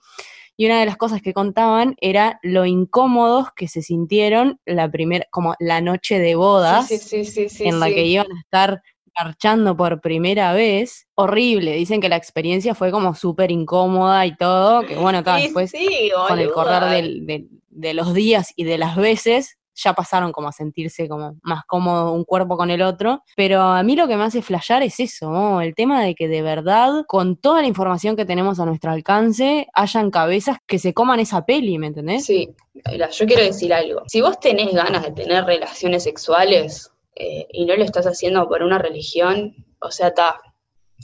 [0.60, 5.24] Y una de las cosas que contaban era lo incómodos que se sintieron la primera,
[5.30, 8.38] como la noche de bodas Sí, sí, sí, sí, sí, en la que iban a
[8.40, 8.82] estar
[9.18, 11.06] marchando por primera vez.
[11.14, 15.70] Horrible, dicen que la experiencia fue como súper incómoda y todo, que bueno, Y después
[15.70, 16.92] sí, con el correr boluda.
[16.92, 21.36] del- del- de los días y de las veces ya pasaron como a sentirse como
[21.42, 24.82] más cómodo un cuerpo con el otro, pero a mí lo que me hace flashear
[24.82, 28.66] es eso, el tema de que de verdad, con toda la información que tenemos a
[28.66, 32.26] nuestro alcance, hayan cabezas que se coman esa peli, ¿me entendés?
[32.26, 32.54] Sí,
[32.90, 34.02] mira, yo quiero decir algo.
[34.06, 38.62] Si vos tenés ganas de tener relaciones sexuales eh, y no lo estás haciendo por
[38.62, 40.40] una religión, o sea, ta,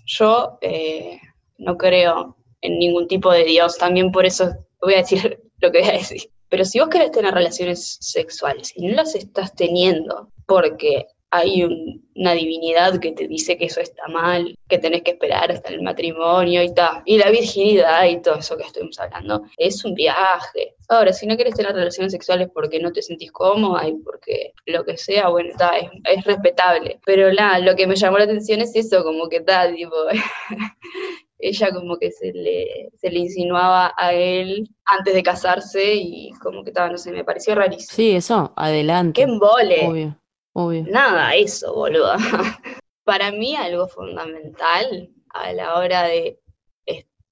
[0.05, 1.19] yo eh,
[1.59, 5.81] no creo en ningún tipo de Dios, también por eso voy a decir lo que
[5.81, 6.23] voy a decir.
[6.49, 12.07] Pero si vos querés tener relaciones sexuales y no las estás teniendo porque hay un-
[12.15, 15.83] una divinidad que te dice que eso está mal, que tenés que esperar hasta el
[15.83, 20.75] matrimonio y tal, y la virginidad y todo eso que estuvimos hablando, es un viaje.
[20.89, 24.85] Ahora, si no quieres tener relaciones sexuales porque no te sentís cómoda y porque lo
[24.85, 27.01] que sea, bueno, está, es, es respetable.
[27.05, 29.95] Pero nada, lo que me llamó la atención es eso, como que está, tipo,
[31.39, 36.63] ella como que se le, se le insinuaba a él antes de casarse y como
[36.63, 37.95] que estaba, no sé, me pareció rarísimo.
[37.95, 39.21] Sí, eso, adelante.
[39.21, 39.87] ¡Qué embole!
[39.87, 40.21] Obvio,
[40.53, 40.85] obvio.
[40.89, 42.15] Nada, eso, boludo.
[43.05, 46.41] Para mí algo fundamental a la hora de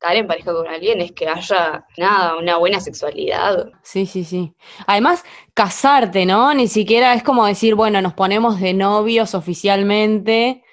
[0.04, 3.70] estar en pareja con alguien es que haya, nada, una buena sexualidad.
[3.82, 4.54] Sí, sí, sí.
[4.86, 6.52] Además, casarte, ¿no?
[6.52, 10.63] Ni siquiera es como decir, bueno, nos ponemos de novios oficialmente.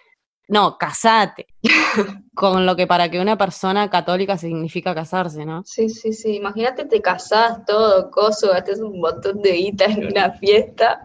[0.52, 1.48] No, casate.
[2.36, 5.64] Con lo que para que una persona católica significa casarse, ¿no?
[5.66, 6.36] Sí, sí, sí.
[6.36, 11.02] Imagínate, te casás todo, coso, gastas un montón de guita en una fiesta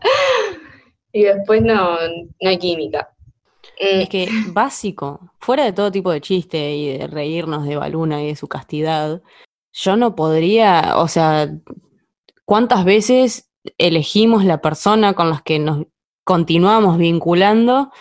[1.13, 1.97] y después no,
[2.41, 3.09] no hay química.
[3.81, 8.25] Mm, Es que básico, fuera de todo tipo de chiste y de reírnos de Baluna
[8.25, 9.23] y de su castidad,
[9.73, 11.49] yo no podría, o sea,
[12.45, 15.87] ¿cuántas veces elegimos la persona con las que nos
[16.25, 17.93] continuamos vinculando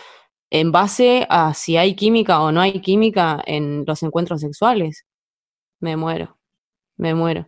[0.50, 5.06] en base a si hay química o no hay química en los encuentros sexuales?
[5.82, 6.38] Me muero.
[6.98, 7.48] me muero.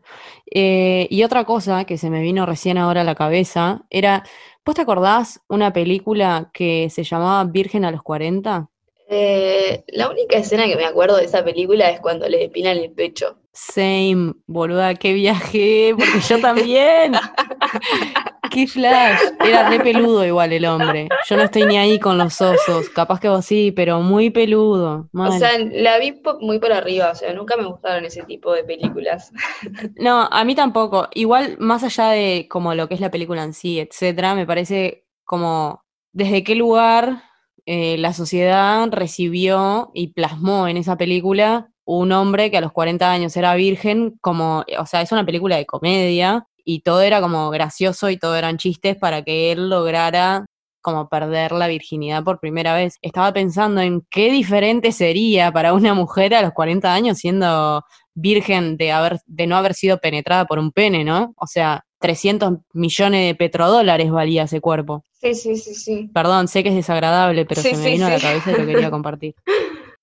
[0.53, 4.23] Eh, y otra cosa que se me vino recién ahora a la cabeza era,
[4.65, 8.69] ¿vos te acordás una película que se llamaba Virgen a los 40?
[9.09, 12.91] Eh, la única escena que me acuerdo de esa película es cuando le depilan el
[12.91, 13.37] pecho.
[13.53, 17.13] Same, boluda, qué viaje, porque yo también.
[18.51, 19.19] qué flash.
[19.39, 21.07] Era re peludo igual el hombre.
[21.29, 22.89] Yo no estoy ni ahí con los osos.
[22.89, 25.09] Capaz que vos sí, pero muy peludo.
[25.13, 27.11] O sea, la vi muy por arriba.
[27.11, 29.31] O sea, nunca me gustaron ese tipo de películas.
[29.95, 31.07] no, a mí tampoco.
[31.13, 35.05] Igual, más allá de como lo que es la película en sí, etcétera, me parece
[35.23, 35.81] como
[36.11, 37.26] desde qué lugar
[37.69, 43.11] eh, la sociedad recibió y plasmó en esa película un hombre que a los 40
[43.11, 47.49] años era virgen, como, o sea, es una película de comedia y todo era como
[47.49, 50.45] gracioso y todo eran chistes para que él lograra
[50.81, 52.99] como perder la virginidad por primera vez.
[53.01, 58.77] Estaba pensando en qué diferente sería para una mujer a los 40 años siendo virgen
[58.77, 61.33] de, haber, de no haber sido penetrada por un pene, ¿no?
[61.35, 65.03] O sea, 300 millones de petrodólares valía ese cuerpo.
[65.13, 66.09] Sí, sí, sí, sí.
[66.13, 68.91] Perdón, sé que es desagradable, pero se me vino a la cabeza y lo quería
[68.91, 69.35] compartir.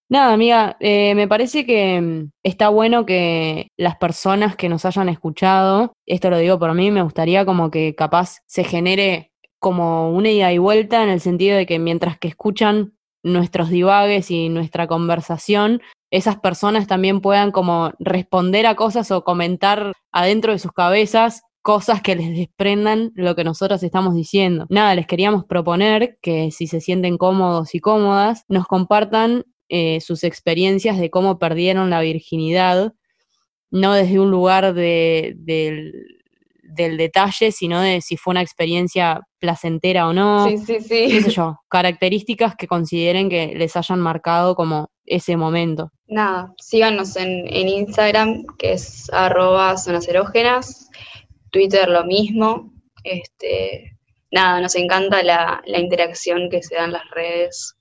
[0.08, 5.08] Nada, amiga, eh, me parece que mm, está bueno que las personas que nos hayan
[5.08, 10.30] escuchado, esto lo digo por mí, me gustaría como que capaz se genere como una
[10.30, 12.92] ida y vuelta en el sentido de que mientras que escuchan
[13.22, 15.80] nuestros divagues y nuestra conversación,
[16.10, 22.02] esas personas también puedan como responder a cosas o comentar adentro de sus cabezas cosas
[22.02, 24.66] que les desprendan lo que nosotros estamos diciendo.
[24.68, 30.24] Nada, les queríamos proponer que si se sienten cómodos y cómodas, nos compartan eh, sus
[30.24, 32.92] experiencias de cómo perdieron la virginidad,
[33.70, 40.12] no desde un lugar de, del detalle, sino de si fue una experiencia placentera o
[40.12, 40.46] no.
[40.46, 41.06] Sí, sí, sí.
[41.08, 41.56] ¿Qué sé yo?
[41.70, 45.90] Características que consideren que les hayan marcado como ese momento.
[46.08, 50.83] Nada, síganos en, en Instagram, que es arroba zonas erógenas.
[51.54, 52.72] Twitter lo mismo.
[53.04, 53.96] Este,
[54.32, 57.76] nada, nos encanta la, interacción que se da en las redes.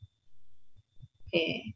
[1.32, 1.74] Eh,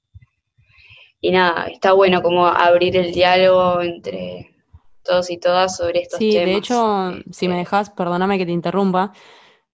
[1.19, 4.53] y nada, está bueno como abrir el diálogo entre
[5.03, 6.33] todos y todas sobre estos temas.
[6.33, 9.11] Sí, de hecho, si me este, dejas, perdóname que te interrumpa,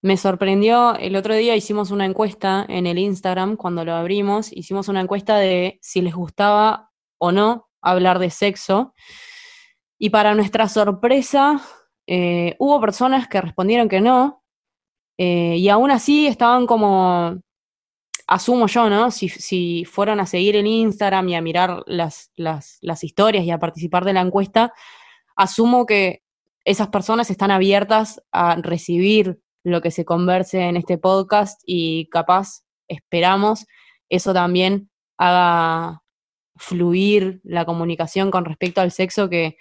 [0.01, 4.87] me sorprendió, el otro día hicimos una encuesta en el Instagram, cuando lo abrimos, hicimos
[4.87, 8.93] una encuesta de si les gustaba o no hablar de sexo.
[9.97, 11.61] Y para nuestra sorpresa,
[12.07, 14.43] eh, hubo personas que respondieron que no,
[15.17, 17.39] eh, y aún así estaban como,
[18.27, 19.11] asumo yo, ¿no?
[19.11, 23.51] Si, si fueron a seguir el Instagram y a mirar las, las, las historias y
[23.51, 24.73] a participar de la encuesta,
[25.35, 26.23] asumo que
[26.65, 32.63] esas personas están abiertas a recibir lo que se converse en este podcast y capaz,
[32.87, 33.65] esperamos,
[34.09, 36.01] eso también haga
[36.55, 39.57] fluir la comunicación con respecto al sexo que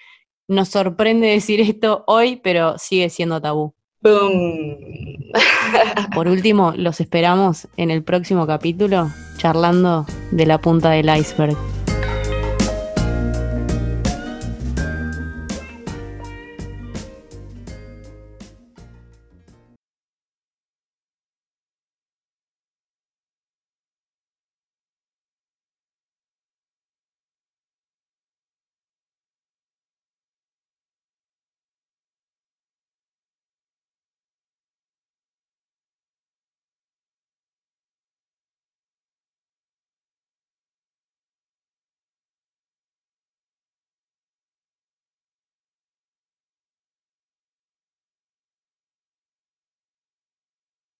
[0.48, 3.74] nos sorprende decir esto hoy, pero sigue siendo tabú.
[6.14, 11.56] Por último, los esperamos en el próximo capítulo charlando de la punta del iceberg.